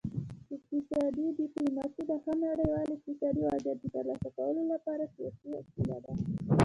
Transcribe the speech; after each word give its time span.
اقتصادي 0.55 1.25
ډیپلوماسي 1.39 2.01
د 2.09 2.11
ښه 2.23 2.33
نړیوال 2.45 2.87
اقتصادي 2.95 3.41
وضعیت 3.49 3.77
د 3.81 3.85
ترلاسه 3.95 4.29
کولو 4.37 4.61
لپاره 4.73 5.03
سیاسي 5.15 5.47
وسیله 5.55 5.97
ده 6.03 6.13